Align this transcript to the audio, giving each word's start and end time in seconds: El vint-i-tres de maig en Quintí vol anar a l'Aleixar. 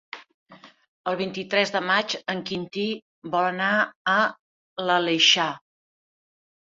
El 1.09 1.17
vint-i-tres 1.17 1.73
de 1.75 1.81
maig 1.89 2.15
en 2.33 2.41
Quintí 2.49 2.85
vol 3.35 3.49
anar 3.49 3.67
a 4.15 4.15
l'Aleixar. 4.89 5.47